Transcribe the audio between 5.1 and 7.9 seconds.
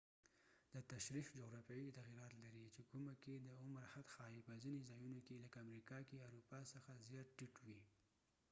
کې لکه امریکه کې اروپا څخه زیات ټیټ وي